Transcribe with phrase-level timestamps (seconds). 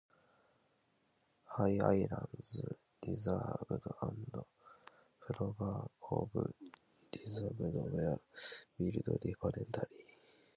[1.53, 2.31] High Island
[3.05, 3.67] Reservoir
[4.01, 4.45] and
[5.21, 6.53] Plover Cove
[7.19, 8.19] Reservoir,
[8.79, 10.17] were built differently.